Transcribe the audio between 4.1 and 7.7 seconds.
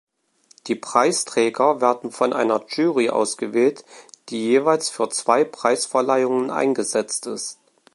die jeweils für zwei Preisverleihungen eingesetzt ist.